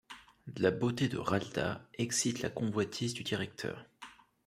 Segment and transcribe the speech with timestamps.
[0.57, 3.85] La beauté de Ralda excite la convoitise du directeur.